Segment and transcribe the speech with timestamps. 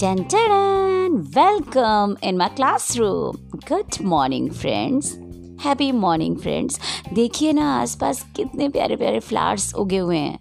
[0.00, 1.30] Tan tan!
[1.34, 3.36] Welcome in my classroom.
[3.66, 4.46] Good morning.
[5.64, 6.80] Happy morning friends
[7.14, 10.38] देखिए ना, आसपास कितने प्यारे प्यारे फ्लावर्स उगे हुए हैं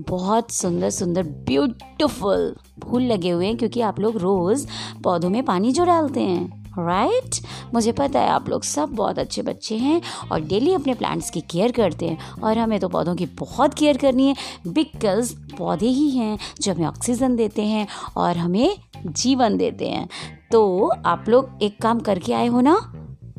[0.00, 2.54] बहुत सुंदर सुंदर ब्यूटीफुल
[2.84, 4.66] फूल लगे हुए हैं, क्योंकि आप लोग रोज़
[5.04, 7.36] पौधों में पानी जो डालते हैं राइट?
[7.74, 10.00] मुझे पता है आप लोग सब बहुत अच्छे बच्चे हैं
[10.32, 13.96] और डेली अपने प्लांट्स की केयर करते हैं और हमें तो पौधों की बहुत केयर
[13.96, 14.34] करनी है।
[14.66, 17.86] बिकॉज़ पौधे ही हैं जो हमें ऑक्सीजन देते हैं
[18.16, 18.76] और हमें
[19.06, 20.08] जीवन देते हैं।
[20.52, 22.92] तो आप लोग एक काम करके आए हो ना?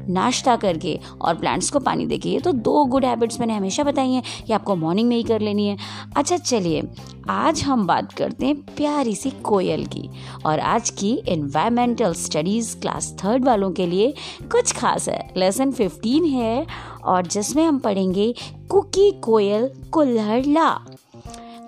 [0.10, 4.12] नाश्ता करके और प्लांट्स को पानी देके। ये तो दो गुड हैबिट्स मैंने हमेशा बताई
[4.12, 5.78] हैं कि आपको मॉर्निंग में ही कर लेनी है।
[6.18, 6.82] अच्छा चलिए।
[7.30, 10.10] आज हम बात करते हैं प्यारी सी कोयल की
[10.46, 14.14] और आज की इन्वायरमेंटल स्टडीज़ क्लास थर्ड वालों के लिए
[14.52, 16.66] कुछ खास है। लेसन फिफ्टीन है
[17.04, 18.34] और जिसमें हम पढ़ेंगे
[18.70, 20.70] कुकी कोयल कुल्हड़ ला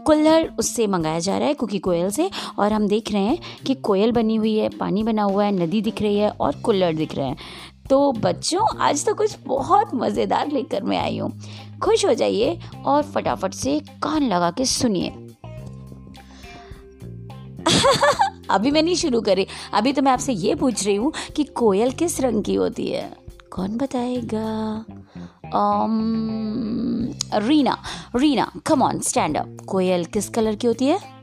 [0.05, 3.73] कुल्हड़ उससे मंगाया जा रहा है कुकी कोयल से और हम देख रहे हैं कि
[3.73, 7.15] कोयल बनी हुई है, पानी बना हुआ है, नदी दिख रही है और कुल्हड़ दिख
[7.15, 7.37] रहे हैं।
[7.89, 11.31] तो बच्चों, आज तो कुछ बहुत मज़ेदार लेकर मैं आई हूँ।
[11.83, 15.13] खुश हो जाइए और फटाफट से कान लगा के सुनिए।
[18.49, 21.91] अभी मैं नहीं शुरू करी। अभी तो मैं आपसे ये पूछ रही हूँ कि कोयल
[21.91, 23.15] किस रंग की होती है?
[23.51, 24.85] कौन बताएगा?
[25.47, 27.83] Um, Reena
[28.15, 31.16] Reena come on stand up कोयल किस कलर की होती है?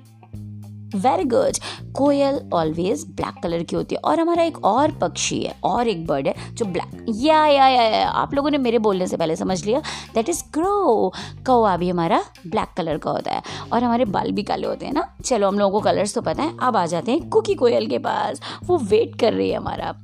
[0.94, 1.58] Very good.
[1.92, 6.06] कोयल ऑलवेज ब्लैक कलर की होती है और हमारा एक और पक्षी है और एक
[6.06, 9.36] बर्ड है जो ब्लैक। या या या, या आप लोगों ने मेरे बोलने से पहले
[9.36, 9.80] समझ लिया।
[10.14, 11.12] दैट इज़ क्रो
[11.46, 13.42] कौआ भी हमारा ब्लैक कलर का होता है
[13.72, 16.42] और हमारे बाल भी काले होते हैं ना। चलो हम लोगों को कलर्स तो पता
[16.42, 19.94] है। अब आ जाते हैं कुकी कोयल के पास। वो वेट कर रही है हमारा।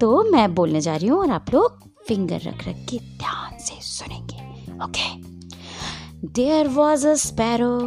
[0.00, 3.80] तो मैं बोलने जा रही हूँ और आप लोग फिंगर रख रख के ध्यान से
[3.82, 4.38] सुनेंगे।
[4.84, 5.08] Okay
[6.26, 7.78] there was a sparrow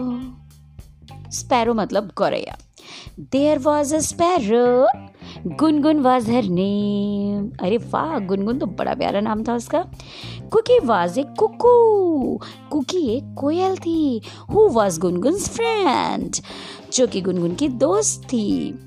[1.34, 2.58] sparrow मतलब गौरैया।
[3.32, 4.88] There was a sparrow
[5.58, 9.86] Gungun was her name अरे वाह, गुनगुन तो बड़ा प्यारा नाम था उसका।
[10.52, 12.40] Kuki was a cuckoo
[12.72, 14.22] Kuki एक कोयल थी।
[14.54, 16.36] हु वॉज़ गुनगुन फ्रेंड
[16.94, 18.80] जो कि गुनगुन की दोस्त थी।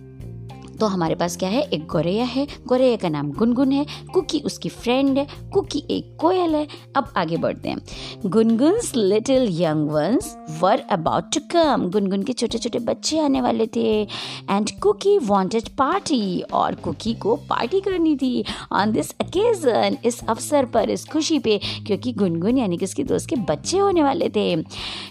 [0.80, 1.62] तो हमारे पास क्या है?
[1.62, 6.54] एक गोरैया है। गोरैया का नाम गुनगुन है। कुकी उसकी फ्रेंड है। कुकी एक कोयल
[6.54, 7.78] है। अब आगे बढ़ते हैं।
[8.26, 13.66] Gungun little young ones were about to come Gungun के छोटे छोटे बच्चे आने वाले
[13.66, 14.02] थे।
[14.50, 20.64] एंड कुकी वॉन्टेड पार्टी और कुकी को पार्टी करनी थी। ऑन दिस अकेजन इस अवसर
[20.64, 24.56] पर, इस खुशी पे, क्योंकि गुनगुन यानी कि उसकी दोस्त के बच्चे होने वाले थे।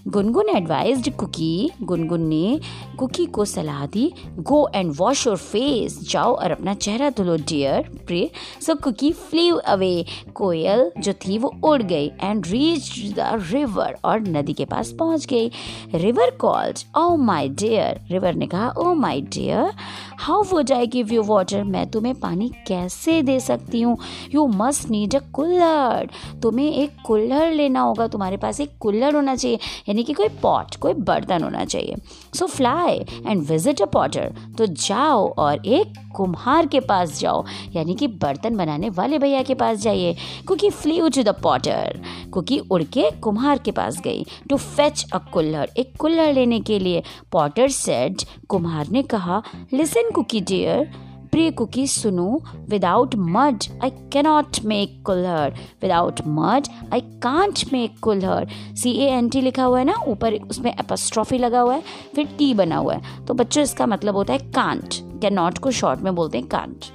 [0.08, 2.60] Gungun advised cookie. गुनगुन ने
[3.00, 7.90] कुकी को सलाह दी go and wash your face जाओ और अपना चेहरा धुलो dear
[8.08, 8.30] pray
[8.62, 10.06] so Kuki flew away
[10.36, 15.26] कोयल जो थी, वो उड़ गई एंड रीच द रिवर और नदी के पास पहुँच
[15.26, 15.52] गई।
[15.96, 19.72] River called oh my dear river ने कहा ओ my dear
[20.20, 23.98] how would I give you water मैं तुम्हें पानी कैसे दे सकती हूँ?
[24.34, 29.36] यू मस्ट नीड अ कुल्हड़ तुम्हें एक कुल्हड़ लेना होगा। तुम्हारे पास एक कुल्हड़ होना
[29.36, 31.96] चाहिए। यानी कि कोई पॉट कोई बर्तन होना चाहिए।
[32.36, 37.44] So fly and visit a potter तो जाओ और एक कुम्हार के पास जाओ,
[37.76, 40.16] यानी कि बर्तन बनाने वाले भैया के पास जाइए
[40.48, 42.02] Kuki flee to the potter
[42.34, 46.80] Kuki उड़ के कुम्हार के पास गई टू फेच अ कुल्हड़, एक कुल्हड़ लेने के
[46.80, 49.42] लिए। पॉटर सेड कुम्हार ने कहा
[49.74, 50.90] लिसन कुकी डियर
[51.32, 52.28] प्रिय कुकी सुनो
[52.70, 55.52] without mud I cannot make kulhad
[55.82, 58.46] without mud I can't make kulhad.
[58.76, 61.84] See a N T लिखा हुआ है ना, ऊपर उसमें एपस्ट्रॉफी लगा हुआ है,
[62.16, 66.00] फिर टी बना हुआ है। तो बच्चों, इसका मतलब होता है कांट कैनॉट को शॉर्ट
[66.00, 66.48] में बोलते हैं?
[66.48, 66.86] कांट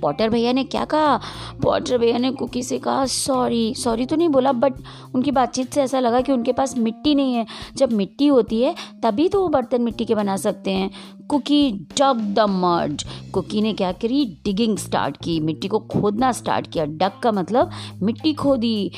[0.00, 1.20] पॉटर भैया ने क्या कहा?
[1.62, 4.74] पॉटर भैया ने कुकी से कहा सॉरी सॉरी तो नहीं बोला बट
[5.14, 8.74] उनकी बातचीत से ऐसा लगा कि उनके पास मिट्टी नहीं है। जब मिट्टी होती है,
[9.02, 10.90] तभी तो वो बर्तन मिट्टी के बना सकते हैं।
[11.28, 14.24] Kuki dug the mud Kuki ने क्या करी?
[14.44, 17.70] डिगिंग स्टार्ट की। मिट्टी को खोदना स्टार्ट किया। डग का मतलब
[18.02, 18.90] मिट्टी खोदी।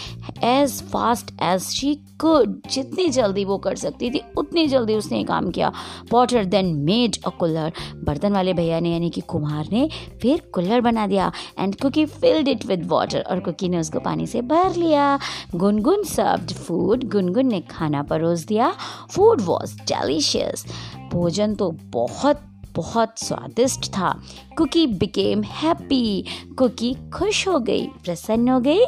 [0.44, 5.50] As fast as she could जितनी जल्दी वो कर सकती थी, उतनी जल्दी उसने काम
[5.50, 5.72] किया।
[6.10, 7.72] Potter then made a kulhad
[8.04, 9.88] बर्तन वाले भैया ने, यानी कि कुम्हार ने,
[10.22, 14.26] फिर कुल्हड़ बना दिया। And Kuki filled it with water और कुकी ने उसको पानी
[14.26, 15.18] से भर लिया।
[15.54, 18.72] गुनगुन सर्व्ड फ़ूड गुनगुन ने खाना परोस दिया।
[19.10, 20.66] फ़ूड वॉज़ डेलिशियस
[21.12, 22.40] भोजन तो बहुत
[22.74, 24.10] बहुत स्वादिष्ट था।
[24.56, 26.24] कुकी बिकेम हैप्पी
[26.58, 28.80] कुकी खुश हो गई, प्रसन्न हो गई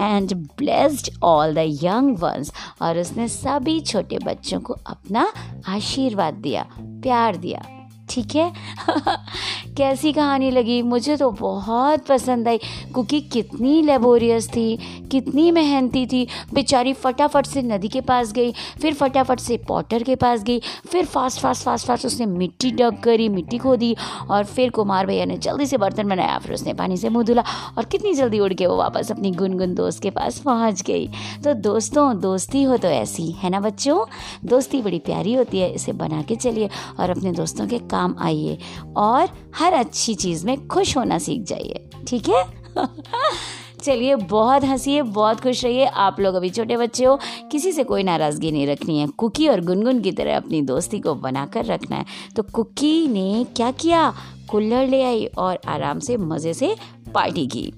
[0.00, 2.52] and blessed all the young ones
[2.82, 5.32] और उसने सभी छोटे बच्चों को अपना
[5.68, 7.62] आशीर्वाद दिया, प्यार दिया।
[8.08, 8.52] ठीक है?
[9.76, 10.82] कैसी कहानी लगी?
[10.82, 14.78] मुझे तो बहुत पसंद आई। क्योंकि कितनी लेबोरियस थी,
[15.10, 20.16] कितनी मेहनती थी। बेचारी फटाफट से नदी के पास गई, फिर फटाफट से पॉटर के
[20.16, 23.96] पास गई, फिर फास्ट फास्ट फास्ट फास्ट उसने मिट्टी डग करी, मिट्टी खोदी
[24.30, 27.44] और फिर कुमार भैया ने जल्दी से बर्तन बनाया, फिर उसने पानी से मुँह धुला
[27.78, 31.06] और कितनी जल्दी उड़ के वो वापस अपनी गुनगुन दोस्त के पास पहुँच गई।
[31.44, 34.04] तो दोस्तों, दोस्ती हो तो ऐसी, है ना बच्चों?
[34.44, 36.70] दोस्ती बड़ी प्यारी होती है, इसे बना के चलिए
[37.00, 38.58] और अपने दोस्तों के काम आइए
[38.96, 42.44] और हर अच्छी चीज़ में खुश होना सीख जाइए। ठीक है?
[43.82, 47.18] चलिए, बहुत हंसिए, बहुत खुश रहिए। आप लोग अभी छोटे बच्चे हो,
[47.52, 51.14] किसी से कोई नाराज़गी नहीं रखनी है। कुकी और गुनगुन की तरह अपनी दोस्ती को
[51.14, 52.04] बनाकर रखना है।
[52.36, 54.14] तो कुकी ने क्या किया?
[54.50, 56.76] कुल्लड़ ले आई और आराम से मज़े से
[57.14, 57.72] पार्टी की।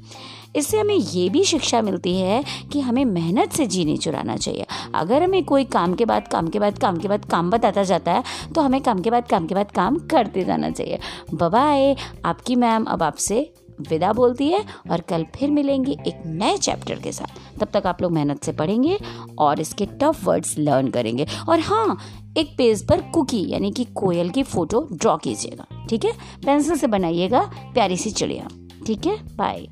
[0.57, 2.43] इससे हमें ये भी शिक्षा मिलती है
[2.73, 6.59] कि हमें मेहनत से जीने चुराना चाहिए। अगर हमें कोई काम के बाद, काम के
[6.59, 8.23] बाद, काम के बाद काम बताता जाता है
[8.55, 10.99] तो हमें काम के बाद, काम के बाद काम करते जाना चाहिए।
[11.35, 13.53] बबाए आपकी मैम अब आपसे
[13.89, 18.03] विदा बोलती है और कल फिर मिलेंगे एक नए चैप्टर के साथ। तब तक आप
[18.03, 18.99] लोग मेहनत से पढ़ेंगे
[19.39, 21.99] और इसके टफ वर्ड्स लर्न करेंगे। और हाँ
[22.39, 26.13] एक पेज पर कुकी यानी कि कोयल की फ़ोटो ड्रॉ कीजिएगा। ठीक है?
[26.47, 27.41] पेंसिल से बनाइएगा,
[27.75, 28.49] प्यारी सी चिड़िया।
[28.87, 29.17] ठीक है?
[29.37, 29.67] बाय